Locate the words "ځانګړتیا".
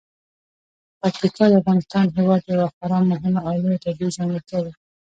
4.17-4.59